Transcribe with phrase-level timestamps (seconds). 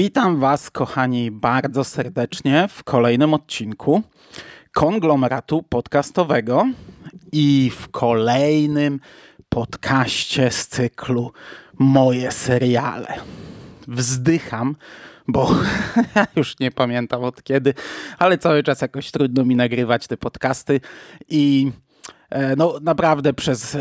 [0.00, 4.02] Witam Was, kochani, bardzo serdecznie w kolejnym odcinku
[4.72, 6.66] konglomeratu podcastowego
[7.32, 9.00] i w kolejnym
[9.48, 11.32] podcaście z cyklu
[11.78, 13.14] Moje seriale.
[13.88, 14.76] Wzdycham,
[15.28, 15.50] bo
[16.36, 17.74] już nie pamiętam od kiedy,
[18.18, 20.80] ale cały czas jakoś trudno mi nagrywać te podcasty
[21.28, 21.72] i
[22.56, 23.80] no naprawdę przez e,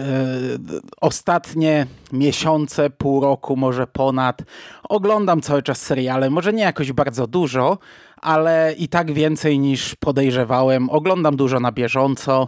[1.02, 4.42] ostatnie miesiące, pół roku, może ponad,
[4.90, 6.30] oglądam cały czas seriale.
[6.30, 7.78] Może nie jakoś bardzo dużo,
[8.22, 10.90] ale i tak więcej niż podejrzewałem.
[10.90, 12.48] Oglądam dużo na bieżąco.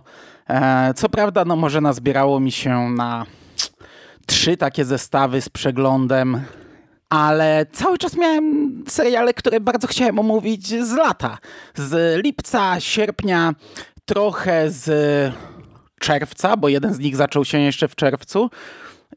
[0.50, 3.26] E, co prawda, no może nazbierało mi się na
[4.26, 6.42] trzy takie zestawy z przeglądem
[7.10, 11.38] ale cały czas miałem seriale, które bardzo chciałem omówić z lata.
[11.76, 13.54] Z lipca, sierpnia,
[14.06, 15.34] trochę z
[16.02, 18.50] czerwca, bo jeden z nich zaczął się jeszcze w czerwcu.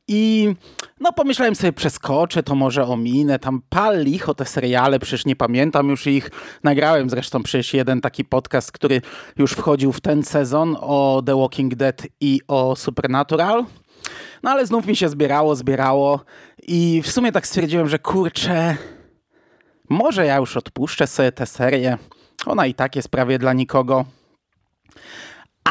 [0.08, 0.54] I
[1.00, 5.88] no pomyślałem sobie, przeskoczę, to może ominę, tam pal licho te seriale, przecież nie pamiętam
[5.88, 6.30] już ich.
[6.64, 9.02] Nagrałem zresztą przecież jeden taki podcast, który
[9.36, 13.64] już wchodził w ten sezon o The Walking Dead i o Supernatural.
[14.42, 16.20] No ale znów mi się zbierało, zbierało
[16.62, 18.76] i w sumie tak stwierdziłem, że kurczę,
[19.88, 21.98] może ja już odpuszczę sobie tę serię.
[22.46, 24.04] Ona i tak jest prawie dla nikogo.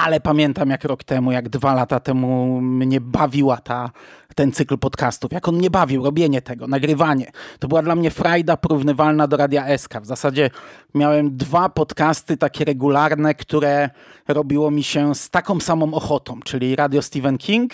[0.04, 3.92] Ale pamiętam jak rok temu, jak dwa lata temu mnie bawiła ta,
[4.36, 5.32] ten cykl podcastów.
[5.32, 7.32] Jak on mnie bawił, robienie tego, nagrywanie.
[7.60, 10.02] To była dla mnie frajda porównywalna do Radia SK.
[10.02, 10.50] W zasadzie
[10.94, 13.90] miałem dwa podcasty takie regularne, które
[14.28, 17.74] robiło mi się z taką samą ochotą, czyli Radio Stephen King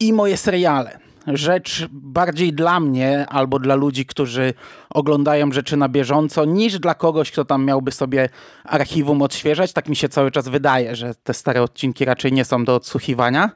[0.00, 4.54] i moje seriale rzecz bardziej dla mnie albo dla ludzi, którzy
[4.90, 8.28] oglądają rzeczy na bieżąco, niż dla kogoś, kto tam miałby sobie
[8.64, 9.72] archiwum odświeżać.
[9.72, 13.50] Tak mi się cały czas wydaje, że te stare odcinki raczej nie są do odsłuchiwania.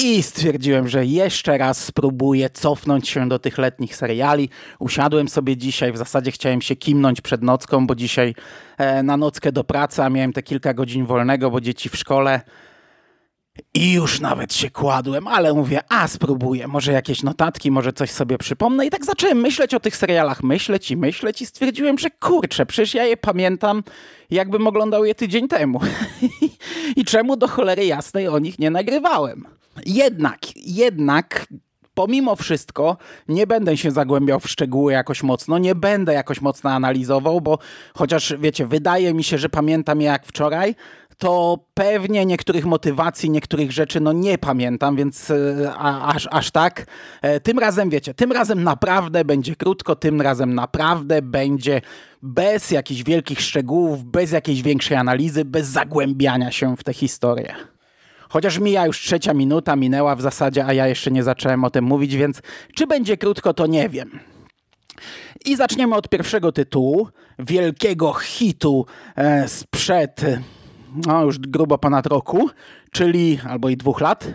[0.00, 4.48] I stwierdziłem, że jeszcze raz spróbuję cofnąć się do tych letnich seriali.
[4.78, 8.34] Usiadłem sobie dzisiaj, w zasadzie chciałem się kimnąć przed nocką, bo dzisiaj
[8.78, 12.40] e, na nockę do pracy, a miałem te kilka godzin wolnego, bo dzieci w szkole.
[13.74, 18.38] I już nawet się kładłem, ale mówię, a spróbuję, może jakieś notatki, może coś sobie
[18.38, 18.86] przypomnę.
[18.86, 22.94] I tak zacząłem myśleć o tych serialach, myśleć i myśleć i stwierdziłem, że kurczę, przecież
[22.94, 23.82] ja je pamiętam,
[24.30, 25.80] jakbym oglądał je tydzień temu.
[26.96, 29.44] I czemu do cholery jasnej o nich nie nagrywałem?
[29.86, 31.46] Jednak, jednak
[31.94, 32.96] pomimo wszystko
[33.28, 37.58] nie będę się zagłębiał w szczegóły jakoś mocno, nie będę jakoś mocno analizował, bo
[37.94, 40.74] chociaż wiecie, wydaje mi się, że pamiętam je jak wczoraj,
[41.18, 46.86] to pewnie niektórych motywacji, niektórych rzeczy no nie pamiętam, więc e, a, aż, aż tak.
[47.22, 51.80] E, tym razem wiecie, tym razem naprawdę będzie krótko, tym razem naprawdę będzie
[52.22, 57.54] bez jakichś wielkich szczegółów, bez jakiejś większej analizy, bez zagłębiania się w tę historię.
[58.28, 61.84] Chociaż mija już trzecia minuta, minęła w zasadzie, a ja jeszcze nie zacząłem o tym
[61.84, 62.42] mówić, więc
[62.74, 64.20] czy będzie krótko, to nie wiem.
[65.44, 67.08] I zaczniemy od pierwszego tytułu,
[67.38, 68.86] wielkiego hitu
[69.16, 70.20] e, sprzed
[71.06, 72.50] no już grubo ponad roku,
[72.90, 74.28] czyli albo i dwóch lat,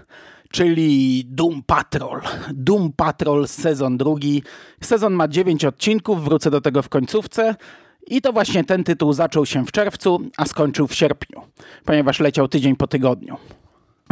[0.52, 2.22] czyli Doom Patrol.
[2.54, 4.44] Doom Patrol sezon drugi.
[4.82, 7.56] Sezon ma dziewięć odcinków, wrócę do tego w końcówce.
[8.08, 11.42] I to właśnie ten tytuł zaczął się w czerwcu, a skończył w sierpniu,
[11.86, 13.38] ponieważ leciał tydzień po tygodniu.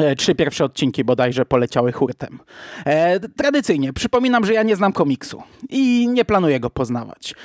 [0.02, 2.40] E, trzy pierwsze odcinki bodajże poleciały hurtem.
[2.86, 7.36] E, tradycyjnie, przypominam, że ja nie znam komiksu i nie planuję go poznawać.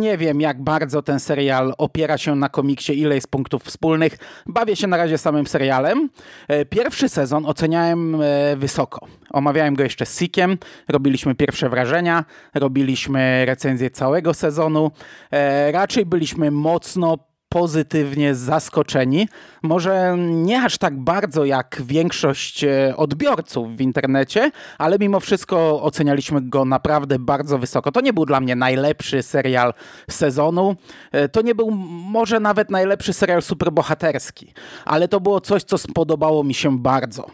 [0.00, 4.18] Nie wiem, jak bardzo ten serial opiera się na komiksie, ile jest punktów wspólnych.
[4.46, 6.08] Bawię się na razie samym serialem.
[6.48, 9.06] E, pierwszy sezon oceniałem e, wysoko.
[9.30, 14.90] Omawiałem go jeszcze z Sikiem, robiliśmy pierwsze wrażenia, robiliśmy recenzję całego sezonu.
[15.30, 19.28] E, raczej byliśmy mocno pozytywnie zaskoczeni.
[19.62, 26.40] Może nie aż tak bardzo jak większość e, odbiorców w internecie, ale mimo wszystko ocenialiśmy
[26.40, 27.92] go naprawdę bardzo wysoko.
[27.92, 29.74] To nie był dla mnie najlepszy serial
[30.10, 30.76] sezonu.
[31.12, 31.70] E, to nie był
[32.10, 34.52] może nawet najlepszy serial superbohaterski,
[34.84, 37.26] ale to było coś, co spodobało mi się bardzo.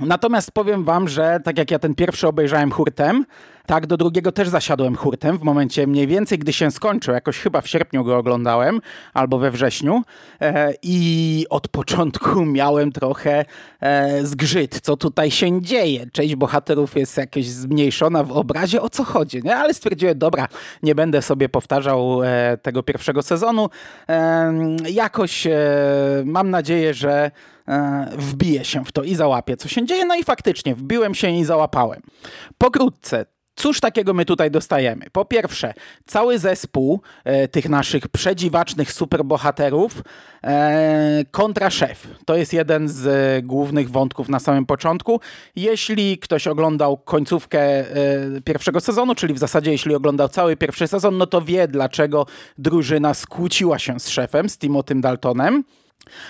[0.00, 3.24] Natomiast powiem wam, że tak jak ja ten pierwszy obejrzałem hurtem,
[3.66, 7.14] tak, do drugiego też zasiadłem hurtem w momencie mniej więcej, gdy się skończył.
[7.14, 8.80] Jakoś chyba w sierpniu go oglądałem,
[9.14, 10.02] albo we wrześniu.
[10.40, 13.44] E, I od początku miałem trochę
[13.80, 16.06] e, zgrzyt, co tutaj się dzieje.
[16.12, 19.56] Część bohaterów jest jakaś zmniejszona w obrazie, o co chodzi, nie?
[19.56, 20.48] Ale stwierdziłem, dobra,
[20.82, 23.68] nie będę sobie powtarzał e, tego pierwszego sezonu.
[24.08, 24.52] E,
[24.90, 25.52] jakoś e,
[26.24, 27.30] mam nadzieję, że
[27.68, 30.04] e, wbiję się w to i załapię, co się dzieje.
[30.04, 32.02] No i faktycznie wbiłem się i załapałem.
[32.58, 35.06] Pokrótce, Cóż takiego my tutaj dostajemy?
[35.12, 35.74] Po pierwsze,
[36.06, 40.02] cały zespół e, tych naszych przedziwacznych superbohaterów
[40.44, 42.08] e, kontra szef.
[42.24, 45.20] To jest jeden z e, głównych wątków na samym początku.
[45.56, 47.86] Jeśli ktoś oglądał końcówkę e,
[48.44, 52.26] pierwszego sezonu, czyli w zasadzie jeśli oglądał cały pierwszy sezon, no to wie dlaczego
[52.58, 55.64] drużyna skłóciła się z szefem, z Timotym Daltonem.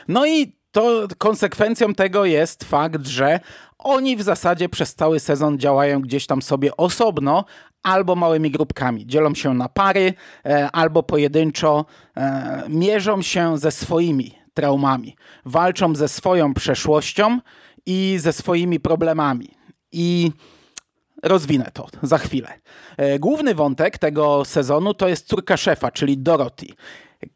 [0.08, 3.40] No i to konsekwencją tego jest fakt, że
[3.78, 7.44] oni w zasadzie przez cały sezon działają gdzieś tam sobie osobno
[7.82, 9.06] albo małymi grupkami.
[9.06, 10.14] Dzielą się na pary
[10.44, 11.84] e, albo pojedynczo
[12.16, 15.16] e, mierzą się ze swoimi traumami.
[15.44, 17.38] Walczą ze swoją przeszłością
[17.86, 19.48] i ze swoimi problemami.
[19.92, 20.32] I
[21.22, 22.48] rozwinę to za chwilę.
[22.96, 26.66] E, główny wątek tego sezonu to jest córka szefa, czyli Dorothy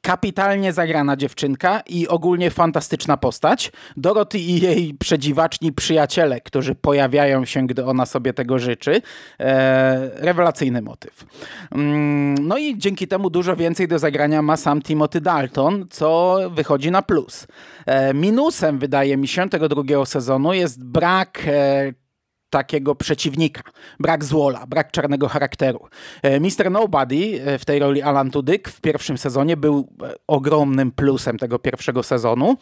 [0.02, 3.72] kapitalnie zagrana dziewczynka i ogólnie fantastyczna postać.
[3.96, 9.02] Dorothy i jej przedziwaczni przyjaciele, którzy pojawiają się, gdy ona sobie tego życzy.
[9.40, 11.26] E, rewelacyjny motyw.
[11.72, 16.90] Mm, no i dzięki temu dużo więcej do zagrania ma sam Timothy Dalton, co wychodzi
[16.90, 17.46] na plus.
[17.86, 22.06] E, minusem, wydaje mi się, tego drugiego sezonu jest brak e,
[22.50, 23.62] takiego przeciwnika.
[24.00, 25.88] Brak złola, brak czarnego charakteru.
[26.22, 26.70] E, Mr.
[26.70, 31.58] Nobody e, w tej roli Alan Tudyk w pierwszym sezonie był e, ogromnym plusem tego
[31.58, 32.56] pierwszego sezonu.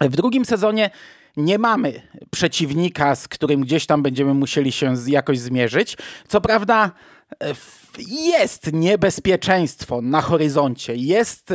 [0.00, 0.90] W drugim sezonie
[1.36, 5.96] nie mamy przeciwnika, z którym gdzieś tam będziemy musieli się jakoś zmierzyć.
[6.28, 6.90] Co prawda
[8.08, 11.52] jest niebezpieczeństwo na horyzoncie, jest,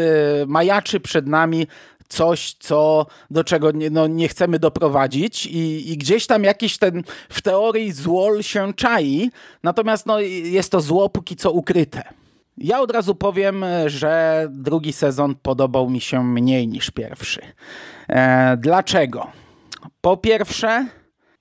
[0.47, 1.67] majaczy przed nami
[2.07, 7.03] coś, co, do czego nie, no, nie chcemy doprowadzić i, i, gdzieś tam jakiś ten
[7.29, 9.31] w teorii złol się czai,
[9.63, 12.03] natomiast no, jest to zło póki co ukryte.
[12.57, 17.41] Ja od razu powiem, że drugi sezon podobał mi się mniej niż pierwszy.
[18.09, 19.27] E, dlaczego?
[20.01, 20.87] Po pierwsze,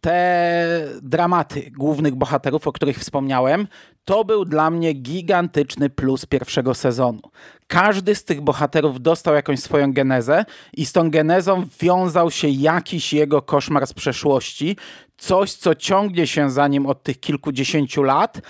[0.01, 3.67] te dramaty głównych bohaterów, o których wspomniałem,
[4.05, 7.21] to był dla mnie gigantyczny plus pierwszego sezonu.
[7.67, 10.45] Każdy z tych bohaterów dostał jakąś swoją genezę
[10.77, 14.77] i z tą genezą wiązał się jakiś jego koszmar z przeszłości,
[15.19, 18.41] coś, co ciągnie się za nim od tych kilkudziesięciu lat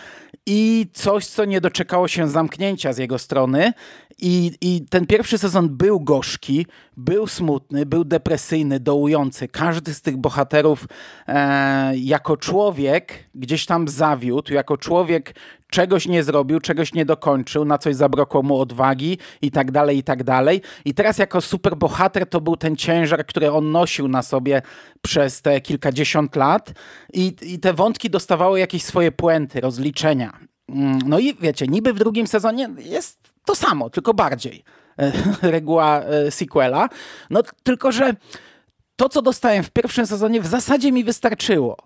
[0.47, 3.73] i coś, co nie doczekało się zamknięcia z jego strony.
[4.19, 6.67] I, I ten pierwszy sezon był gorzki,
[6.97, 9.49] był smutny, był depresyjny, dołujący.
[9.49, 10.87] Każdy z tych bohaterów
[11.29, 15.35] e, jako człowiek gdzieś tam zawiódł, jako człowiek
[15.71, 20.03] czegoś nie zrobił, czegoś nie dokończył, na coś zabrakło mu odwagi i tak dalej, i
[20.03, 20.63] tak dalej.
[20.85, 24.63] I teraz jako superbohater to był ten ciężar, który on nosił na sobie
[25.03, 26.73] przez te kilkadziesiąt lat
[27.13, 30.54] i, i te wątki dostawały jakieś swoje puenty, rozliczenia.
[30.69, 34.65] Mm, no i wiecie, niby w drugim sezonie jest to samo, tylko bardziej.
[35.43, 36.89] Reguła e, sequela.
[37.31, 38.15] No tylko, że
[38.97, 41.77] to, co dostałem w pierwszym sezonie, w zasadzie mi wystarczyło.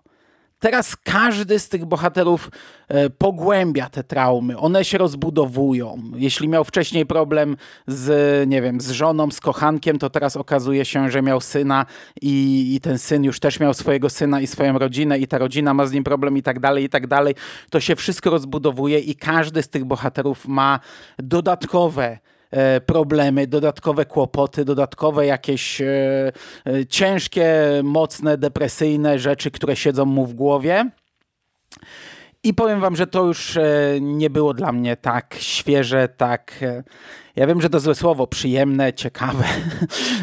[0.61, 2.51] Teraz każdy z tych bohaterów
[2.89, 6.03] e, pogłębia te traumy, one się rozbudowują.
[6.17, 7.57] Jeśli miał wcześniej problem
[7.87, 11.87] z, nie wiem, z żoną, z kochankiem, to teraz okazuje się, że miał syna
[12.23, 15.75] i, i ten syn już też miał swojego syna i swoją rodzinę i ta rodzina
[15.75, 17.35] ma z nim problem i tak dalej, i tak dalej.
[17.71, 20.81] To się wszystko rozbudowuje i każdy z tych bohaterów ma
[21.19, 22.19] dodatkowe
[22.87, 25.87] problemy, dodatkowe kłopoty, dodatkowe jakieś e,
[26.67, 30.91] e, ciężkie, mocne, depresyjne rzeczy, które siedzą mu w głowie.
[32.43, 33.59] I powiem wam, że to już
[34.01, 36.65] nie było dla mnie tak świeże, tak
[37.39, 39.45] ja wiem, że to złe słowo, przyjemne, ciekawe.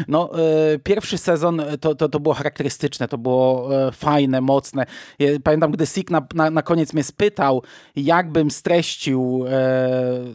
[0.08, 4.86] No, e, pierwszy sezon to, to, to było charakterystyczne, to było e, fajne, mocne.
[5.18, 7.62] Ja pamiętam, gdy Sik na, na, na, koniec mnie spytał,
[7.96, 9.90] jakbym streścił e,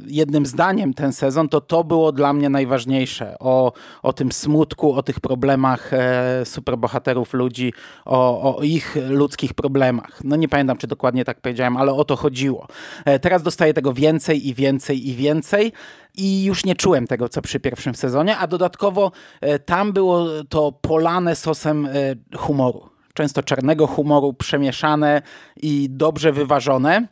[0.08, 3.36] jednym zdaniem ten sezon, to to było dla mnie najważniejsze.
[3.40, 7.74] O, o tym smutku, o tych problemach e, superbohaterów ludzi,
[8.06, 10.20] o, o ich ludzkich problemach.
[10.24, 12.68] No nie pamiętam, czy dokładnie tak powiedziałem, ale o to chodziło.
[13.06, 15.72] E, teraz dostaję tego więcej i więcej i więcej
[16.16, 20.72] i już nie czułem tego, co przy pierwszym sezonie, a dodatkowo e, tam było to
[20.72, 21.92] polane sosem e,
[22.38, 22.90] humoru.
[23.14, 25.22] Często czarnego humoru, przemieszane
[25.62, 27.08] i dobrze wyważone.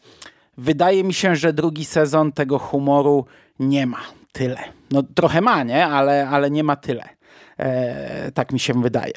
[0.57, 3.25] Wydaje mi się, że drugi sezon tego humoru
[3.59, 4.01] nie ma
[4.31, 4.59] tyle.
[4.91, 5.85] No trochę ma, nie?
[5.85, 7.03] Ale, ale nie ma tyle.
[7.57, 9.13] E, tak mi się wydaje.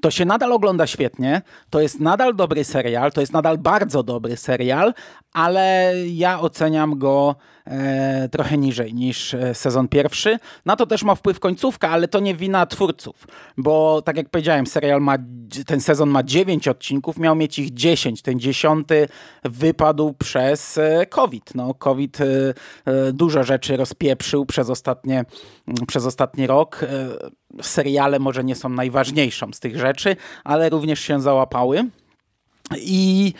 [0.00, 4.36] To się nadal ogląda świetnie, to jest nadal dobry serial, to jest nadal bardzo dobry
[4.36, 4.94] serial,
[5.32, 7.36] ale ja oceniam go
[8.30, 10.38] trochę niżej niż e, sezon pierwszy.
[10.64, 14.66] Na to też ma wpływ końcówka, ale to nie wina twórców, bo tak jak powiedziałem,
[14.66, 15.16] serial ma,
[15.66, 18.22] ten sezon ma 9 odcinków, miał mieć ich 10.
[18.22, 19.08] Ten dziesiąty
[19.44, 21.54] wypadł przez e, COVID.
[21.54, 22.24] No, COVID e,
[22.84, 25.24] e, dużo rzeczy rozpieprzył przez, ostatnie,
[25.86, 26.82] przez ostatni rok.
[26.82, 31.84] E, seriale może nie są najważniejszą z tych rzeczy, ale również się załapały.
[32.76, 33.32] I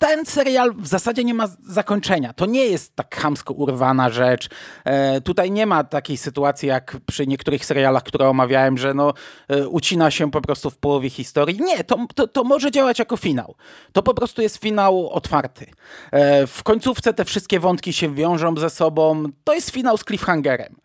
[0.00, 2.32] ten serial w zasadzie nie ma zakończenia.
[2.32, 4.48] To nie jest tak chamsko urwana rzecz.
[4.84, 9.14] E, tutaj nie ma takiej sytuacji jak przy niektórych serialach, które omawiałem, że no,
[9.48, 11.60] e, ucina się po prostu w połowie historii.
[11.60, 13.54] Nie, to, to, to, może działać jako finał.
[13.92, 15.66] To po prostu jest finał otwarty.
[16.12, 19.24] E, w końcówce te wszystkie wątki się wiążą ze sobą.
[19.44, 20.76] To jest finał z cliffhangerem.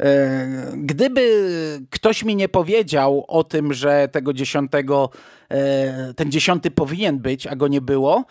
[0.00, 0.46] E,
[0.76, 1.50] gdyby
[1.90, 5.10] ktoś mi nie powiedział o tym, że tego dziesiątego,
[5.50, 8.24] e, ten dziesiąty powinien być, a go nie było,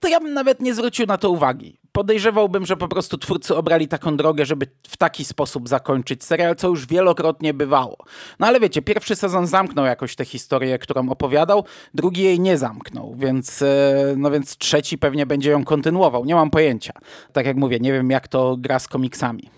[0.00, 1.78] to ja bym nawet nie zwrócił na to uwagi.
[1.92, 6.68] Podejrzewałbym, że po prostu twórcy obrali taką drogę, żeby w taki sposób zakończyć serial, co
[6.68, 7.96] już wielokrotnie bywało.
[8.38, 11.64] No ale wiecie, pierwszy sezon zamknął jakoś tę historię, którą opowiadał,
[11.94, 16.24] drugi jej nie zamknął, więc, e, no więc trzeci pewnie będzie ją kontynuował.
[16.24, 16.92] Nie mam pojęcia.
[17.32, 19.50] Tak jak mówię, nie wiem jak to gra z komiksami.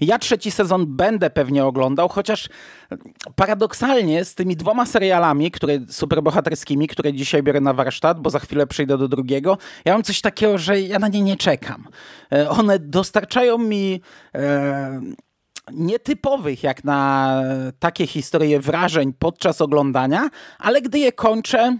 [0.00, 2.48] Ja trzeci sezon będę pewnie oglądał, chociaż
[3.34, 8.66] paradoksalnie z tymi dwoma serialami, które superbohaterskimi, które dzisiaj biorę na warsztat, bo za chwilę
[8.66, 11.88] przejdę do drugiego, ja mam coś takiego, że ja na nie nie czekam.
[12.32, 14.00] E, one dostarczają mi
[14.34, 15.00] e,
[15.72, 17.42] nietypowych jak na
[17.78, 20.28] takie historie wrażeń podczas oglądania,
[20.58, 21.78] ale gdy je kończę,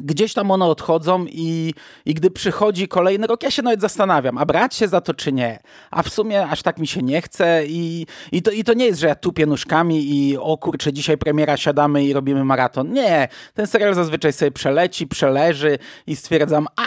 [0.00, 1.74] gdzieś tam one odchodzą i,
[2.06, 5.32] i gdy przychodzi kolejny rok, ja się nawet zastanawiam, a brać się za to czy
[5.32, 5.58] nie.
[5.90, 8.86] A w sumie aż tak mi się nie chce i, i, to, i to nie
[8.86, 12.92] jest, że ja tupię nóżkami i o kurczę, dzisiaj premiera, siadamy i robimy maraton.
[12.92, 16.86] Nie, ten serial zazwyczaj sobie przeleci, przeleży i stwierdzam, a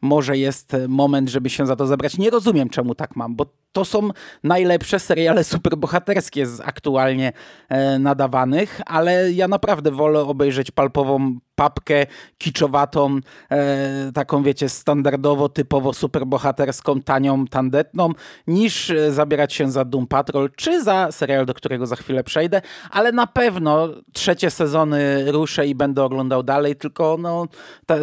[0.00, 2.18] może jest moment, żeby się za to zabrać.
[2.18, 4.10] Nie rozumiem, czemu tak mam, bo to są
[4.44, 7.32] najlepsze seriale superbohaterskie z aktualnie
[7.68, 12.06] e, nadawanych, ale ja naprawdę wolę obejrzeć palpową papkę
[12.38, 13.18] kiczowatą,
[13.50, 18.10] e, taką wiecie, standardowo, typowo superbohaterską, tanią, tandetną,
[18.46, 22.62] niż e, zabierać się za Doom Patrol, czy za serial, do którego za chwilę przejdę,
[22.90, 27.46] ale na pewno trzecie sezony ruszę i będę oglądał dalej, tylko no,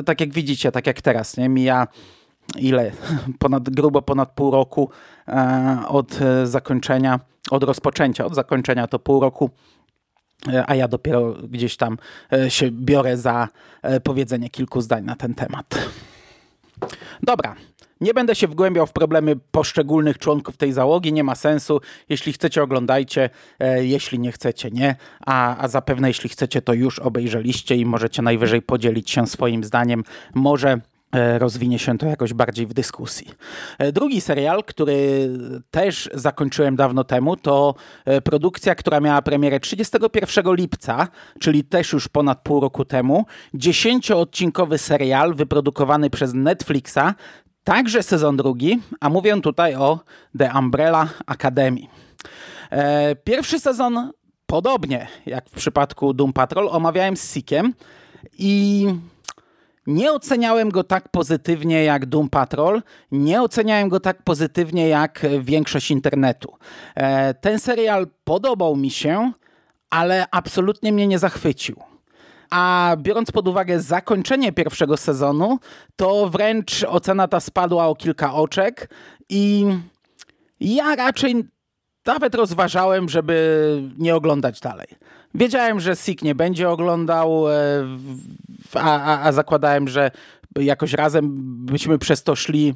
[0.05, 1.49] tak jak widzicie, tak jak teraz, nie?
[1.49, 1.87] Mija
[2.57, 2.91] ile?
[3.39, 4.89] Ponad, grubo ponad pół roku
[5.27, 7.19] e, od e, zakończenia,
[7.51, 9.49] od rozpoczęcia, od zakończenia to pół roku
[10.53, 11.97] e, a ja dopiero gdzieś tam
[12.49, 13.47] się biorę za
[14.03, 15.65] powiedzenie kilku zdań na ten temat.
[17.23, 17.55] Dobra,
[18.01, 21.81] nie będę się wgłębiał w problemy poszczególnych członków tej załogi, nie ma sensu.
[22.09, 23.29] Jeśli chcecie, oglądajcie,
[23.81, 24.95] jeśli nie chcecie, nie.
[25.25, 30.03] A, a zapewne, jeśli chcecie, to już obejrzeliście i możecie najwyżej podzielić się swoim zdaniem.
[30.33, 30.81] Może
[31.37, 33.31] rozwinie się to jakoś bardziej w dyskusji.
[33.79, 35.29] E, drugi serial, który
[35.71, 41.07] też zakończyłem dawno temu, to e, produkcja, która miała premierę 31 lipca,
[41.39, 43.25] czyli też już ponad pół roku temu.
[43.53, 47.13] Dziesięcioodcinkowy serial wyprodukowany przez Netflixa,
[47.63, 49.99] także sezon drugi, a mówię tutaj o
[50.37, 51.81] The Umbrella Academy.
[53.23, 54.11] Pierwszy sezon,
[54.45, 57.73] podobnie jak w przypadku Doom Patrol, omawiałem z Sikiem
[58.37, 58.87] i
[59.87, 65.91] nie oceniałem go tak pozytywnie jak Doom Patrol, nie oceniałem go tak pozytywnie jak większość
[65.91, 66.53] internetu.
[66.95, 69.31] E, ten serial podobał mi się,
[69.89, 71.75] ale absolutnie mnie nie zachwycił.
[72.51, 75.59] A biorąc pod uwagę zakończenie pierwszego sezonu,
[75.95, 78.89] to wręcz ocena ta spadła o kilka oczek
[79.29, 79.65] i
[80.59, 81.45] ja raczej
[82.05, 84.87] nawet rozważałem, żeby nie oglądać dalej.
[85.35, 87.53] Wiedziałem, że Sik nie będzie oglądał, e,
[88.73, 90.11] a, a, a zakładałem, że
[90.55, 91.29] jakoś razem
[91.65, 92.73] byśmy przez to szli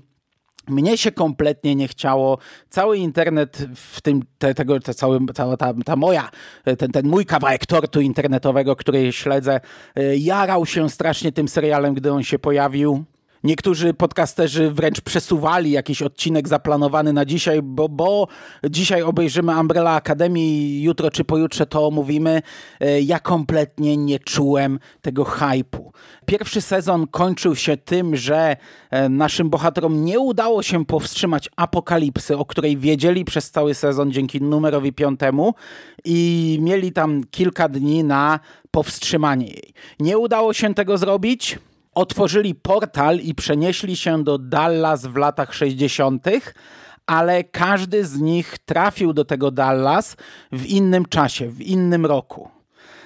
[0.69, 2.37] mnie się kompletnie nie chciało.
[2.69, 6.29] Cały internet, w tym te, tego, te cały, cała ta, ta moja,
[6.77, 9.59] ten, ten mój kawałek tortu internetowego, który śledzę,
[9.95, 13.05] e, jarał się strasznie tym serialem, gdy on się pojawił.
[13.43, 18.27] Niektórzy podcasterzy wręcz przesuwali jakiś odcinek zaplanowany na dzisiaj, bo, bo
[18.69, 20.39] dzisiaj obejrzymy Umbrella Academy,
[20.81, 22.41] jutro czy pojutrze to omówimy.
[22.79, 25.93] E, ja kompletnie nie czułem tego hypu.
[26.25, 28.57] Pierwszy sezon kończył się tym, że
[28.89, 34.41] e, naszym bohaterom nie udało się powstrzymać apokalipsy, o której wiedzieli przez cały sezon dzięki
[34.41, 35.53] numerowi piątemu
[36.05, 38.39] i mieli tam kilka dni na
[38.71, 39.73] powstrzymanie jej.
[39.99, 41.59] Nie udało się tego zrobić
[41.97, 46.25] otworzyli portal i przenieśli się do Dallas w latach 60.,
[47.05, 50.15] ale każdy z nich trafił do tego Dallas
[50.51, 52.49] w innym czasie, w innym roku.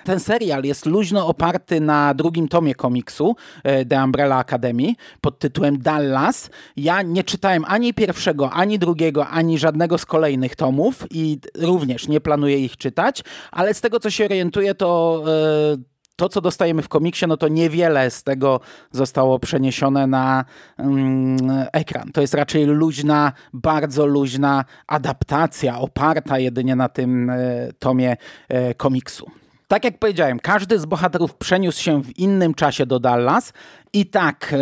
[0.03, 5.79] Ten serial jest luźno oparty na drugim tomie komiksu e, The Umbrella Academy pod tytułem
[5.79, 6.49] Dallas.
[6.77, 12.21] Ja nie czytałem ani pierwszego, ani drugiego, ani żadnego z kolejnych tomów i również nie
[12.21, 16.89] planuję ich czytać, ale z tego co się orientuję, to e, to, co dostajemy w
[16.89, 18.59] komiksie, no to niewiele z tego
[18.91, 20.45] zostało przeniesione na
[20.77, 21.37] mm,
[21.73, 22.11] ekran.
[22.11, 27.37] To jest raczej luźna, bardzo luźna adaptacja, oparta jedynie na tym e,
[27.79, 28.17] tomie
[28.49, 29.31] e, komiksu.
[29.67, 33.53] Tak jak powiedziałem, każdy z bohaterów przeniósł się w innym czasie do Dallas
[33.93, 34.55] i tak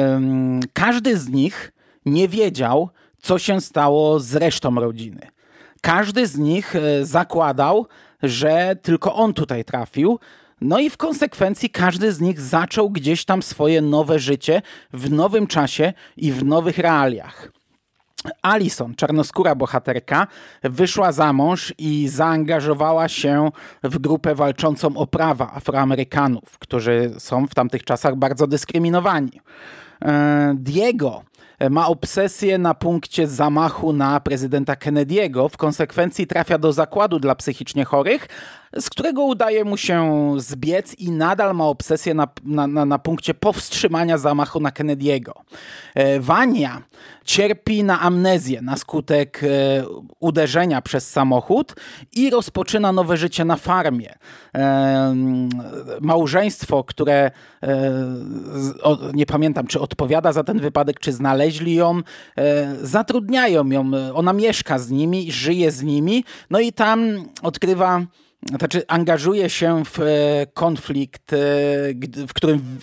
[0.73, 1.71] każdy z nich
[2.05, 2.89] nie wiedział,
[3.21, 5.27] co się stało z resztą rodziny.
[5.81, 7.87] Każdy z nich zakładał,
[8.23, 10.19] że tylko on tutaj trafił,
[10.61, 14.61] no i w konsekwencji każdy z nich zaczął gdzieś tam swoje nowe życie
[14.93, 17.51] w nowym czasie i w nowych realiach.
[18.41, 20.27] Alison, czarnoskóra bohaterka,
[20.63, 23.51] wyszła za mąż i zaangażowała się
[23.83, 29.41] w grupę walczącą o prawa Afroamerykanów, którzy są w tamtych czasach bardzo dyskryminowani.
[30.01, 31.23] E, Diego
[31.69, 35.49] ma obsesję na punkcie zamachu na prezydenta Kennedy'ego.
[35.49, 38.27] W konsekwencji trafia do zakładu dla psychicznie chorych,
[38.77, 43.33] z którego udaje mu się zbiec i nadal ma obsesję na, na, na, na punkcie
[43.33, 45.31] powstrzymania zamachu na Kennedy'ego.
[45.95, 46.81] E, Wania
[47.25, 49.47] cierpi na amnezję na skutek e,
[50.19, 51.75] uderzenia przez samochód
[52.15, 54.15] i rozpoczyna nowe życie na farmie.
[54.55, 55.15] E,
[56.01, 57.31] małżeństwo, które
[59.13, 62.01] nie pamiętam, czy odpowiada za ten wypadek, czy znaleźli ją,
[62.81, 63.91] zatrudniają ją.
[64.13, 68.01] Ona mieszka z nimi, żyje z nimi, no i tam odkrywa
[68.47, 70.05] znaczy angażuje się w e,
[70.53, 71.37] konflikt, e,
[72.27, 72.79] w którym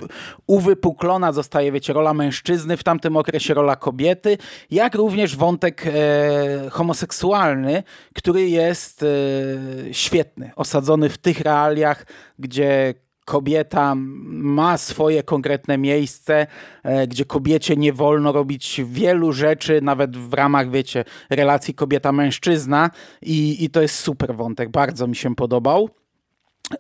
[0.46, 4.38] uwypuklona zostaje, wiecie, rola mężczyzny, w tamtym okresie rola kobiety,
[4.70, 7.82] jak również wątek e, homoseksualny,
[8.14, 9.04] który jest
[9.92, 12.06] świetny, osadzony w tych realiach,
[12.38, 12.94] gdzie
[13.26, 16.46] kobieta ma swoje konkretne miejsce,
[16.82, 22.90] e, gdzie kobiecie nie wolno robić wielu rzeczy, nawet w ramach, wiecie, relacji kobieta-mężczyzna
[23.22, 25.90] i, i to jest super wątek, bardzo mi się podobał.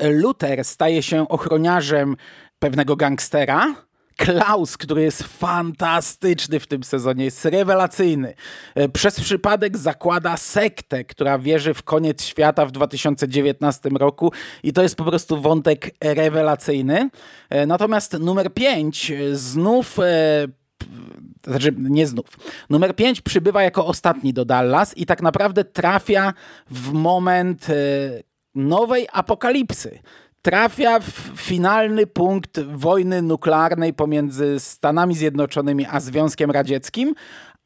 [0.00, 2.16] Luther staje się ochroniarzem
[2.58, 3.85] pewnego gangstera,
[4.16, 8.34] Klaus, który jest fantastyczny w tym sezonie, jest rewelacyjny.
[8.74, 14.32] E, przez przypadek zakłada sektę, która wierzy w koniec świata w 2019 roku
[14.62, 17.10] i to jest po prostu wątek rewelacyjny.
[17.50, 19.96] E, natomiast numer 5 e, znów
[21.44, 22.26] znaczy nie znów.
[22.70, 26.32] Numer 5 przybywa jako ostatni do Dallas i tak naprawdę trafia
[26.70, 27.66] w moment
[28.54, 29.98] nowej apokalipsy
[30.46, 37.14] trafia w finalny punkt wojny nuklearnej pomiędzy Stanami Zjednoczonymi a Związkiem Radzieckim,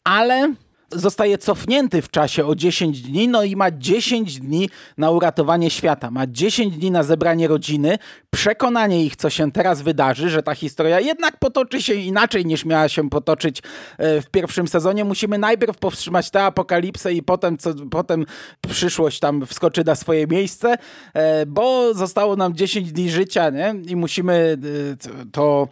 [0.04, 0.54] ale
[0.92, 6.11] zostaje cofnięty w czasie o 10 dni, no i ma 10 dni na uratowanie świata.
[6.11, 7.98] Ma 10 dni na zebranie rodziny,
[8.31, 12.88] przekonanie ich, co się teraz wydarzy, że ta historia jednak potoczy się inaczej niż miała
[12.88, 13.62] się potoczyć
[13.98, 15.05] e, w pierwszym sezonie.
[15.05, 18.26] Musimy najpierw powstrzymać tę apokalipsę i potem, co, potem
[18.68, 20.76] przyszłość tam wskoczy na swoje miejsce,
[21.14, 23.74] e, bo zostało nam 10 dni życia nie?
[23.87, 24.59] i musimy
[25.03, 25.68] e, to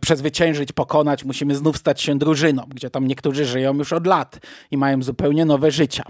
[0.00, 4.76] przezwyciężyć, pokonać, musimy znów stać się drużyną, gdzie tam niektórzy żyją już od lat i
[4.76, 6.02] mają zupełnie nowe życia.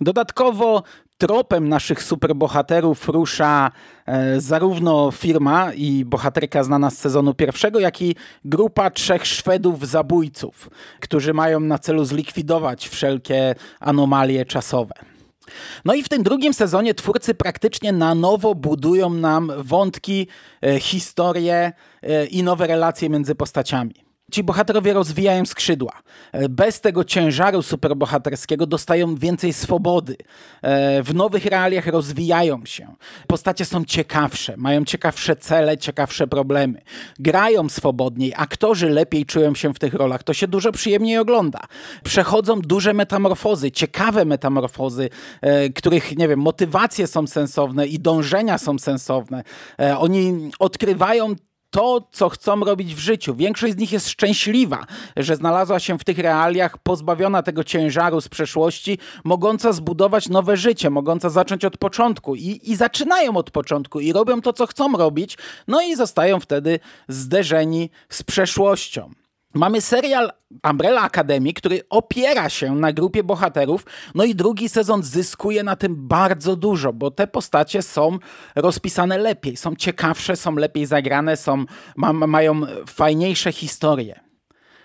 [0.00, 0.82] Dodatkowo
[1.18, 3.70] tropem naszych superbohaterów rusza
[4.06, 10.70] e, zarówno firma i bohaterka znana z sezonu pierwszego, jak i grupa trzech Szwedów zabójców,
[11.00, 15.11] którzy mają na celu zlikwidować wszelkie anomalie czasowe.
[15.84, 20.26] No i w tym drugim sezonie twórcy praktycznie na nowo budują nam wątki,
[20.62, 25.92] e, historie e, i nowe relacje między postaciami ci bohaterowie rozwijają skrzydła.
[26.32, 30.16] E, bez tego ciężaru superbohaterskiego dostają więcej swobody.
[30.62, 32.94] E, w nowych realiach rozwijają się.
[33.26, 36.82] Postacie są ciekawsze, mają ciekawsze cele, ciekawsze problemy.
[37.18, 40.22] Grają swobodniej, aktorzy lepiej czują się w tych rolach.
[40.22, 41.60] To się dużo przyjemniej ogląda.
[42.04, 45.08] Przechodzą duże metamorfozy, ciekawe metamorfozy,
[45.40, 49.42] e, których, nie wiem, motywacje są sensowne i dążenia są sensowne.
[49.98, 51.34] Oni odkrywają
[51.72, 53.34] to, co chcą robić w życiu.
[53.34, 58.28] Większość z nich jest szczęśliwa, że znalazła się w tych realiach, pozbawiona tego ciężaru z
[58.28, 62.36] przeszłości, mogąca zbudować nowe życie, mogąca zacząć od początku.
[62.36, 66.80] I, I zaczynają od początku i robią to, co chcą robić, no i zostają wtedy
[67.08, 69.21] zderzeni z przeszłością.
[69.54, 70.32] Mamy serial
[70.70, 76.08] Umbrella Academy, który opiera się na grupie bohaterów, no i drugi sezon zyskuje na tym
[76.08, 78.18] bardzo dużo, bo te postacie są
[78.56, 81.64] rozpisane lepiej, są ciekawsze, są lepiej zagrane, są,
[81.96, 84.31] ma, mają fajniejsze historie.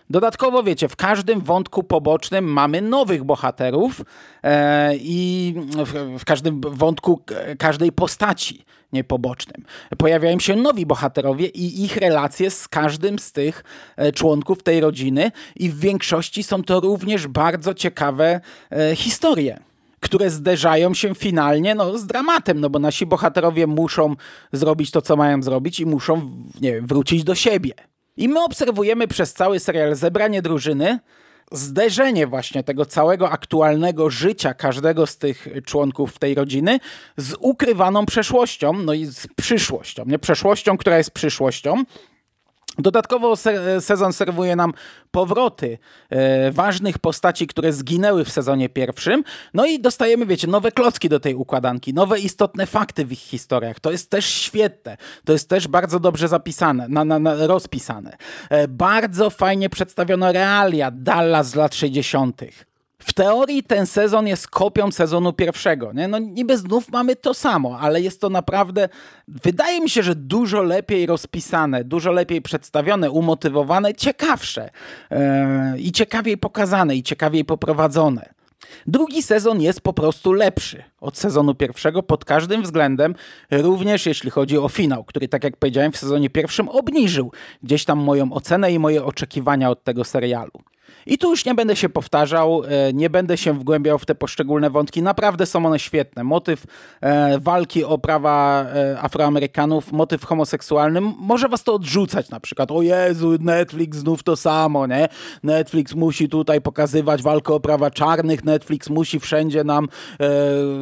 [0.10, 4.02] Dodatkowo, wiecie, w każdym wątku pobocznym mamy nowych bohaterów
[4.44, 5.54] e, i
[5.86, 7.22] w, w, każdym wątku
[7.60, 9.66] każdej postaci niepobocznym.
[9.98, 13.64] Pojawiają się nowi bohaterowie i ich relacje z każdym z tych
[13.96, 18.42] e, członków tej rodziny i w większości są to również bardzo ciekawe
[18.72, 19.60] e, historie
[20.00, 24.16] które zderzają się finalnie no, z dramatem, no bo nasi bohaterowie muszą
[24.52, 27.74] zrobić to, co mają zrobić i muszą nie wiem, wrócić do siebie.
[28.18, 31.00] I my obserwujemy przez cały serial zebranie drużyny,
[31.52, 36.80] zderzenie właśnie tego całego aktualnego życia każdego z tych członków tej rodziny
[37.18, 41.84] z ukrywaną przeszłością, no i z przyszłością, nie przeszłością, która jest przyszłością.
[42.78, 44.74] Dodatkowo se sezon serwuje nam
[45.12, 45.78] powroty
[46.10, 49.24] e, ważnych postaci, które zginęły w sezonie pierwszym.
[49.54, 53.80] No i dostajemy, wiecie, nowe klocki do tej układanki, nowe istotne fakty w ich historiach.
[53.80, 54.98] To jest też świetne.
[55.26, 58.18] To jest też bardzo dobrze zapisane, na, na, na rozpisane.
[58.50, 62.42] E, bardzo fajnie przedstawiono realia Dallas z lat 60.
[63.02, 65.94] W teorii ten sezon jest kopią sezonu pierwszego.
[65.94, 66.08] Nie?
[66.08, 68.90] No niby znów mamy to samo, ale jest to naprawdę,
[69.28, 74.70] wydaje mi się, że dużo lepiej rozpisane, dużo lepiej przedstawione, umotywowane, ciekawsze
[75.12, 75.18] yy,
[75.80, 78.38] i ciekawiej pokazane, i ciekawiej poprowadzone.
[78.88, 83.16] Drugi sezon jest po prostu lepszy od sezonu pierwszego pod każdym względem,
[83.52, 87.32] również jeśli chodzi o finał, który, tak jak powiedziałem, w sezonie pierwszym obniżył
[87.64, 90.52] gdzieś tam moją ocenę i moje oczekiwania od tego serialu.
[91.08, 94.70] I tu już nie będę się powtarzał, e, nie będę się wgłębiał w te poszczególne
[94.70, 95.02] wątki.
[95.02, 96.24] Naprawdę są one świetne.
[96.24, 96.66] Motyw
[97.02, 102.72] e, walki o prawa e, Afroamerykanów, motyw homoseksualny, może was to odrzucać na przykład.
[102.72, 105.10] O Jezu, Netflix znów to samo, nie?
[105.44, 109.88] Netflix musi tutaj pokazywać walkę o prawa czarnych, Netflix musi wszędzie nam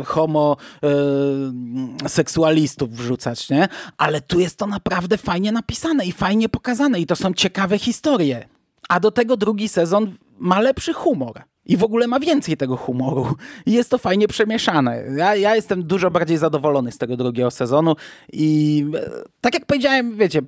[0.05, 3.67] homoseksualistów wrzucać, nie?
[3.97, 8.54] Ale tu jest to naprawdę fajnie napisane i fajnie pokazane i to są ciekawe historie.
[8.89, 11.41] A do tego drugi sezon ma lepszy humor.
[11.65, 13.27] I w ogóle ma więcej tego humoru.
[13.65, 15.03] I jest to fajnie przemieszane.
[15.17, 17.95] Ja, ja jestem dużo bardziej zadowolony z tego drugiego sezonu.
[18.33, 19.09] I e,
[19.41, 20.41] tak jak powiedziałem, wiecie,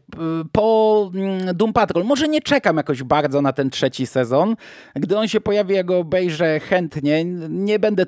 [0.51, 4.55] po mm, Doom Patrol może nie czekam jakoś bardzo na ten trzeci sezon.
[4.95, 7.25] Gdy on się pojawi, ja go obejrzę chętnie.
[7.49, 8.05] Nie będę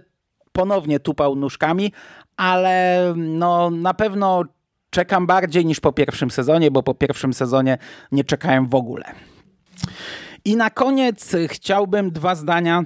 [0.51, 1.93] ponownie tupał nóżkami,
[2.37, 4.43] ale no na pewno
[4.89, 7.77] czekam bardziej niż po pierwszym sezonie, bo po pierwszym sezonie
[8.11, 9.03] nie czekałem w ogóle.
[10.45, 12.83] I na koniec chciałbym dwa zdania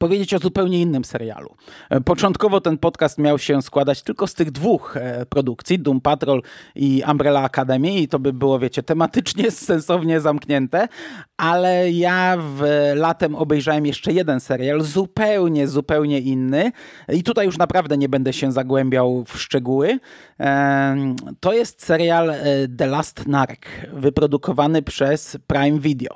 [0.00, 1.54] powiedzieć o zupełnie innym serialu.
[1.90, 6.42] E, początkowo ten podcast miał się składać tylko z tych dwóch e, produkcji, Doom Patrol
[6.74, 10.88] i Umbrella Academy i to by było, wiecie, tematycznie sensownie zamknięte,
[11.36, 12.62] ale ja w
[12.94, 16.72] latem obejrzałem jeszcze jeden serial, zupełnie, zupełnie inny
[17.08, 19.98] i tutaj już naprawdę nie będę się zagłębiał w szczegóły.
[20.40, 22.34] E, to jest serial
[22.78, 23.60] The Last Narc,
[23.92, 26.14] wyprodukowany przez Prime Video.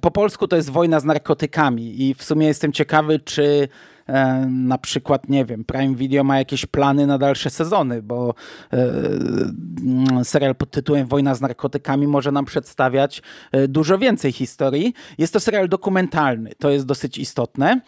[0.00, 3.68] Po polsku to jest Wojna z narkotykami i w sumie jestem ciekawy, czy
[4.06, 8.34] e, na przykład, nie wiem, Prime Video ma jakieś plany na dalsze sezony, bo
[8.72, 14.94] e, serial pod tytułem Wojna z narkotykami może nam przedstawiać e, dużo więcej historii.
[15.18, 17.80] Jest to serial dokumentalny, to jest dosyć istotne.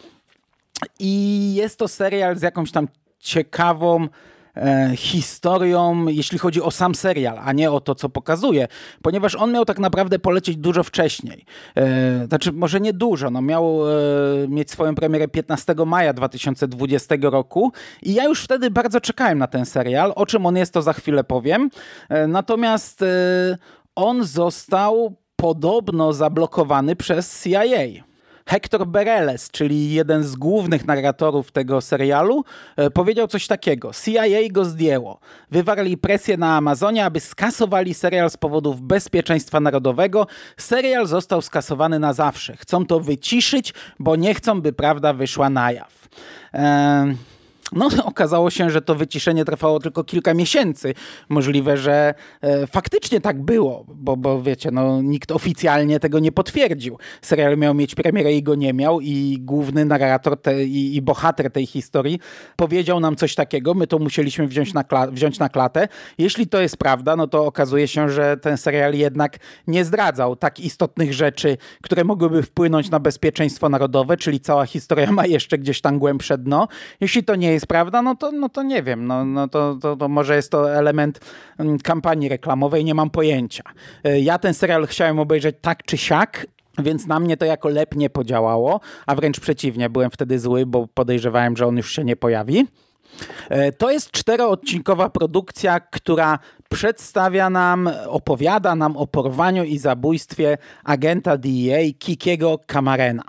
[0.99, 2.87] I jest to serial z jakąś tam
[3.19, 4.07] ciekawą
[4.95, 8.67] historią, jeśli chodzi o sam serial, a nie o to, co pokazuje,
[9.01, 11.45] ponieważ on miał tak naprawdę polecieć dużo wcześniej.
[11.75, 13.93] E, znaczy, może nie dużo, no miał e,
[14.47, 19.65] mieć swoją premierę 15 maja 2020 roku i ja już wtedy bardzo czekałem na ten
[19.65, 20.13] serial.
[20.15, 21.69] O czym on jest, to za chwilę powiem.
[22.27, 23.03] Natomiast
[23.95, 28.10] on został podobno zablokowany przez CIA.
[28.51, 32.43] Hector Bereles, czyli jeden z głównych narratorów tego serialu,
[32.75, 33.91] e, powiedział coś takiego.
[34.05, 35.19] CIA go zdjęło.
[35.51, 40.27] Wywarli presję na Amazonie, aby skasowali serial z powodów bezpieczeństwa narodowego.
[40.57, 42.57] Serial został skasowany na zawsze.
[42.57, 46.09] Chcą to wyciszyć, bo nie chcą, by prawda wyszła na jaw.
[46.53, 47.15] Eee...
[47.71, 50.93] No, okazało się, że to wyciszenie trwało tylko kilka miesięcy.
[51.29, 56.97] Możliwe, że e, faktycznie tak było, bo, bo wiecie, no, nikt oficjalnie tego nie potwierdził.
[57.21, 61.51] Serial miał mieć premierę i go nie miał i główny narrator te, i, i, bohater
[61.51, 62.19] tej historii
[62.55, 63.73] powiedział nam coś takiego.
[63.73, 65.87] My to musieliśmy wziąć na, wziąć na klatę.
[66.17, 70.59] Jeśli to jest prawda, no to okazuje się, że ten serial jednak nie zdradzał tak
[70.59, 75.99] istotnych rzeczy, które mogłyby wpłynąć na bezpieczeństwo narodowe, czyli cała historia ma jeszcze gdzieś tam
[75.99, 76.67] głębsze dno.
[76.99, 79.77] Jeśli to nie jest jest prawda, no to, no to nie wiem, no, no to,
[79.81, 81.19] to, to może jest to element
[81.59, 83.63] mm, kampanii reklamowej, nie mam pojęcia.
[84.03, 86.47] E, ja ten serial chciałem obejrzeć tak czy siak,
[86.77, 90.87] więc na mnie to jako lep nie podziałało, a wręcz przeciwnie, byłem wtedy zły, bo
[90.87, 92.67] podejrzewałem, że on już się nie pojawi.
[93.49, 96.39] E, to jest czteroodcinkowa produkcja, która
[96.71, 103.23] przedstawia nam, opowiada nam o porwaniu i zabójstwie agenta DEA Kikiego Kamarena.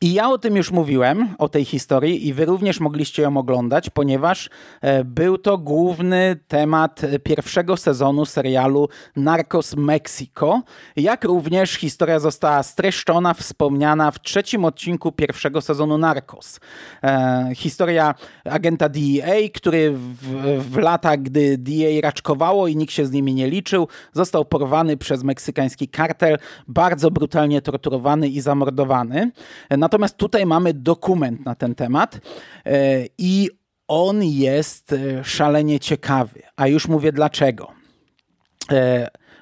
[0.00, 3.90] I ja o tym już mówiłem, o tej historii i wy również mogliście ją oglądać,
[3.90, 10.62] ponieważ e, był to główny temat pierwszego sezonu serialu Narcos Mexico,
[10.96, 16.60] jak również historia została streszczona, wspomniana w trzecim odcinku pierwszego sezonu Narcos.
[17.02, 20.16] E, historia agenta DEA, który w,
[20.70, 23.88] w latach, gdy DEA raczkowało i nikt się z nimi nie liczył.
[24.12, 29.30] Został porwany przez meksykański kartel, bardzo brutalnie torturowany i zamordowany.
[29.70, 32.20] Natomiast tutaj mamy dokument na ten temat
[33.18, 33.50] i
[33.88, 37.72] on jest szalenie ciekawy, a już mówię dlaczego.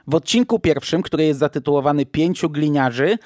[0.06, 3.18] W odcinku pierwszym, który jest zatytułowany Pięciu gliniarzy,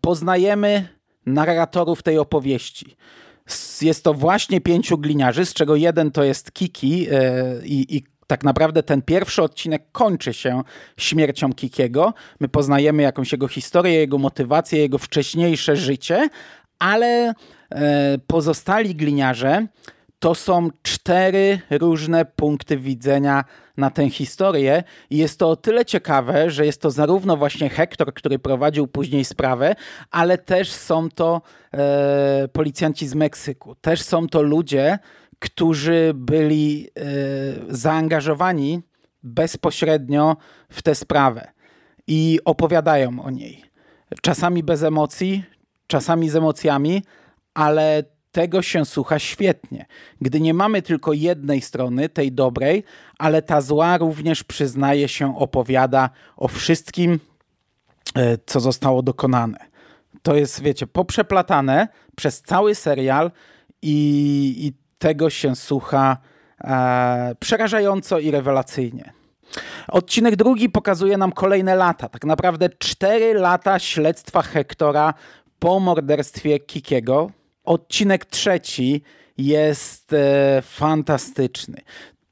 [0.00, 0.88] poznajemy
[1.26, 2.96] narratorów tej opowieści.
[3.82, 8.44] Jest to właśnie pięciu gliniarzy, z czego jeden to jest Kiki e, i, i tak
[8.44, 10.62] naprawdę ten pierwszy odcinek kończy się
[10.96, 12.14] śmiercią Kikiego.
[12.40, 16.28] My poznajemy jakąś jego historię, jego motywację, jego wcześniejsze życie,
[16.78, 17.34] ale
[17.70, 19.66] e, pozostali gliniarze
[20.24, 23.44] to są cztery różne punkty widzenia
[23.76, 28.14] na tę historię i jest to o tyle ciekawe, że jest to zarówno właśnie Hektor,
[28.14, 29.74] który prowadził później sprawę,
[30.10, 31.42] ale też są to
[31.74, 33.74] e, policjanci z Meksyku.
[33.74, 34.98] Też są to ludzie,
[35.38, 37.02] którzy byli e,
[37.68, 38.82] zaangażowani
[39.22, 40.36] bezpośrednio
[40.68, 41.52] w tę sprawę
[42.06, 43.64] i opowiadają o niej.
[44.22, 45.44] Czasami bez emocji,
[45.86, 47.02] czasami z emocjami,
[47.54, 49.86] ale tego się słucha świetnie,
[50.20, 52.84] gdy nie mamy tylko jednej strony, tej dobrej,
[53.18, 57.20] ale ta zła również przyznaje się, opowiada o wszystkim,
[58.14, 59.58] e, co zostało dokonane.
[60.22, 63.30] To jest, wiecie, poprzeplatane przez cały serial
[63.82, 63.96] i,
[64.58, 66.16] i tego się słucha
[66.64, 69.12] e, przerażająco i rewelacyjnie.
[69.88, 75.14] Odcinek drugi pokazuje nam kolejne lata, tak naprawdę cztery lata śledztwa Hektora
[75.58, 77.30] po morderstwie Kikiego,
[77.64, 79.02] Odcinek trzeci
[79.38, 81.80] jest e, fantastyczny.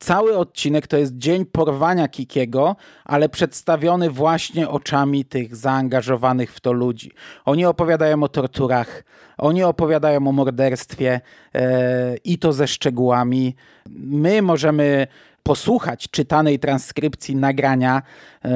[0.03, 6.73] Cały odcinek to jest dzień porwania Kikiego, ale przedstawiony właśnie oczami tych zaangażowanych w to
[6.73, 7.11] ludzi.
[7.45, 9.05] Oni opowiadają o torturach,
[9.39, 11.21] oni opowiadają o morderstwie
[11.55, 13.55] e, i to ze szczegółami.
[13.97, 15.07] My możemy
[15.43, 18.03] posłuchać czytanej transkrypcji nagrania,
[18.45, 18.51] e,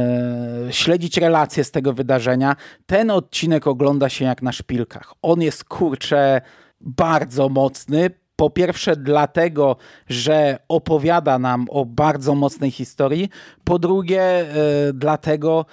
[0.71, 2.57] śledzić relacje z tego wydarzenia.
[2.87, 5.15] Ten odcinek ogląda się jak na szpilkach.
[5.23, 6.41] On jest kurcze
[6.81, 8.11] bardzo mocny.
[8.37, 9.77] Po pierwsze, dlatego,
[10.09, 13.29] że opowiada nam o bardzo mocnej historii.
[13.65, 14.47] Po drugie,
[14.87, 15.67] yy, dlatego,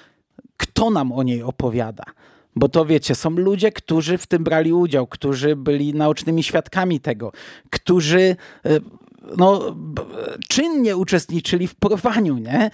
[0.58, 2.04] kto nam o niej opowiada.
[2.56, 7.32] Bo to wiecie, są ludzie, którzy w tym brali udział, którzy byli naocznymi świadkami tego,
[7.70, 8.82] którzy yy,
[9.38, 9.76] no,
[10.48, 12.72] czynnie uczestniczyli w porwaniu, nie?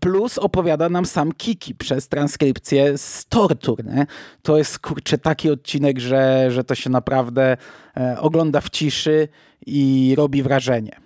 [0.00, 4.06] Plus opowiada nam sam Kiki przez transkrypcję z tortur, nie?
[4.42, 7.56] To jest, kurczę, taki odcinek, że, że to się naprawdę
[7.96, 9.28] e, ogląda w ciszy
[9.66, 11.03] i robi wrażenie.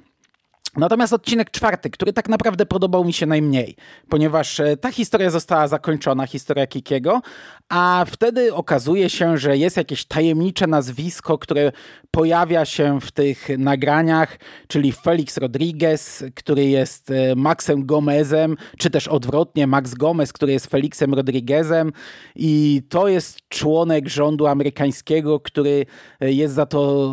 [0.77, 3.77] Natomiast odcinek czwarty, który tak naprawdę podobał mi się najmniej,
[4.09, 7.21] ponieważ e, ta historia została zakończona, historia Kikiego,
[7.69, 11.73] a wtedy okazuje się, że jest jakieś tajemnicze nazwisko, które
[12.11, 19.09] pojawia się w tych nagraniach, czyli Felix Rodriguez, który jest e, Maxem Gomezem, czy też
[19.09, 21.93] odwrotnie Max Gomez, który jest Felixem Rodriguezem.
[22.37, 25.87] I to jest członek rządu amerykańskiego, który
[26.21, 27.13] e, jest za to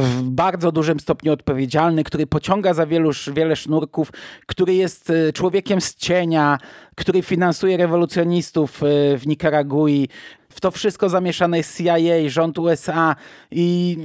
[0.00, 4.12] w bardzo dużym stopniu odpowiedzialny, który pociąga ciąga za wielu, wiele sznurków,
[4.46, 6.58] który jest e, człowiekiem z cienia,
[6.94, 8.86] który finansuje rewolucjonistów e,
[9.18, 10.08] w Nikaragui.
[10.48, 13.16] W to wszystko zamieszane jest CIA, rząd USA
[13.50, 13.98] i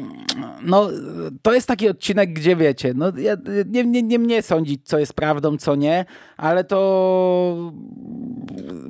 [0.61, 0.89] no,
[1.41, 5.13] to jest taki odcinek, gdzie wiecie, no, ja, nie, nie, nie mnie sądzić, co jest
[5.13, 6.05] prawdą, co nie,
[6.37, 7.71] ale to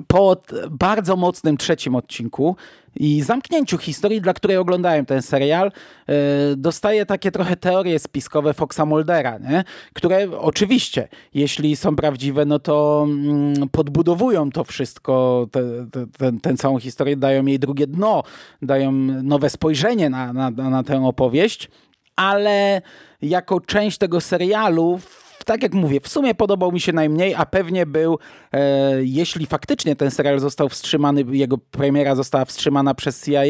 [0.08, 0.38] po
[0.72, 2.56] bardzo mocnym trzecim odcinku
[2.96, 5.72] i zamknięciu historii, dla której oglądałem ten serial,
[6.08, 6.16] yy,
[6.58, 9.64] dostaję takie trochę teorie spiskowe Foxa Muldera, nie?
[9.94, 15.62] które oczywiście, jeśli są prawdziwe, no to mm, podbudowują to wszystko, te,
[16.42, 18.24] tę całą historię, dają jej drugie dno,
[18.62, 18.92] dają
[19.24, 21.70] nowe spojrzenie na, na, na tę opowieść,
[22.16, 22.82] ale
[23.22, 25.00] jako część tego serialu
[25.52, 28.20] tak jak mówię, w sumie podobał mi się najmniej, a pewnie był,
[28.52, 28.60] e,
[29.04, 33.42] jeśli faktycznie ten serial został wstrzymany, jego premiera została wstrzymana przez CIA,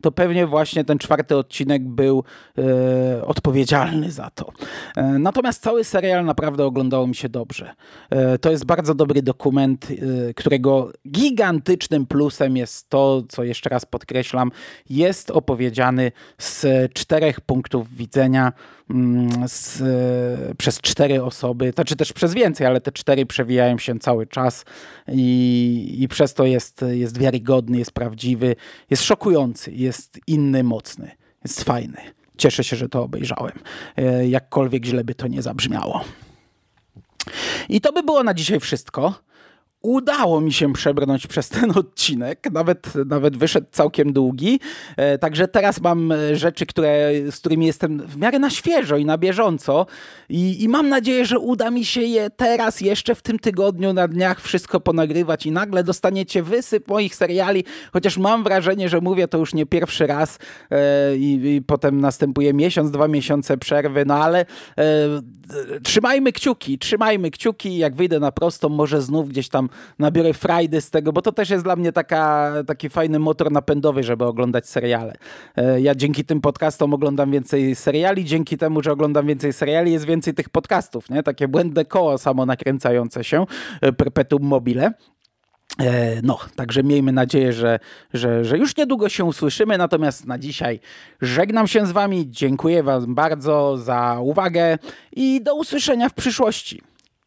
[0.00, 2.24] to pewnie właśnie ten czwarty odcinek był
[2.58, 4.52] e, odpowiedzialny za to.
[4.96, 7.74] E, natomiast cały serial naprawdę oglądało mi się dobrze.
[8.10, 13.86] E, to jest bardzo dobry dokument, e, którego gigantycznym plusem jest to, co jeszcze raz
[13.86, 14.50] podkreślam,
[14.90, 18.52] jest opowiedziany z czterech punktów widzenia,
[19.46, 19.82] z,
[20.56, 24.64] przez cztery osoby to czy też przez więcej, ale te cztery przewijają się cały czas
[25.08, 28.56] i, i przez to jest, jest wiarygodny, jest prawdziwy,
[28.90, 31.10] jest szokujący, jest inny, mocny,
[31.44, 31.98] jest fajny.
[32.36, 33.58] Cieszę się, że to obejrzałem.
[33.96, 36.04] E, jakkolwiek źle by to nie zabrzmiało.
[37.68, 39.14] I to by było na dzisiaj wszystko.
[39.86, 44.60] Udało mi się przebrnąć przez ten odcinek, nawet, nawet wyszedł całkiem długi,
[44.96, 49.04] e, także teraz mam e, rzeczy, które, z którymi jestem w miarę na świeżo i
[49.04, 49.86] na bieżąco.
[50.28, 54.08] I, i mam nadzieję, że uda mi się je teraz jeszcze w tym tygodniu na
[54.08, 59.38] dniach wszystko ponagrywać i nagle dostaniecie wysyp moich seriali, chociaż mam wrażenie, że mówię to
[59.38, 60.38] już nie pierwszy raz
[60.70, 64.84] e, i, i potem następuje miesiąc, dwa miesiące przerwy, no ale e,
[65.82, 69.68] trzymajmy kciuki, trzymajmy kciuki, jak wyjdę na prostą, może znów gdzieś tam
[69.98, 74.02] nabiorę frajdy z tego, bo to też jest dla mnie taka, taki fajny motor napędowy,
[74.02, 75.14] żeby oglądać seriale.
[75.56, 80.04] E, Ja dzięki tym podcastom oglądam więcej seriali, dzięki temu, że oglądam więcej seriali, jest
[80.04, 81.22] więcej tych podcastów, nie?
[81.22, 83.46] Takie błędne koło samo nakręcające się,
[83.80, 84.92] e, perpetuum mobile.
[85.80, 87.78] E, No, także miejmy nadzieję, że,
[88.14, 89.78] że, że już niedługo się usłyszymy.
[89.78, 90.80] Natomiast na dzisiaj
[91.20, 92.24] żegnam się z Wami.
[92.30, 94.78] Dziękuję Wam bardzo za uwagę
[95.12, 96.82] i do usłyszenia w przyszłości.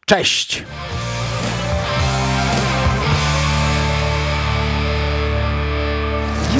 [0.06, 0.64] Cześć!